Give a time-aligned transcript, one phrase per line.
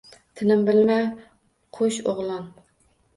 [0.39, 1.03] Tinim bilmay
[1.79, 2.49] qo‘sh o‘g‘lon